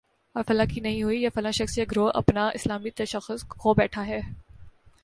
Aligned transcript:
اور 0.35 0.43
فلاں 0.47 0.65
کی 0.65 0.79
نہیں 0.79 1.03
ہوئی، 1.03 1.21
یا 1.21 1.29
فلاں 1.35 1.51
شخص 1.51 1.77
یا 1.77 1.85
گروہ 1.91 2.11
اپنا 2.13 2.47
اسلامی 2.53 2.89
تشخص 2.89 3.43
کھو 3.49 3.73
بیٹھا 3.73 4.07
ہے 4.07 4.19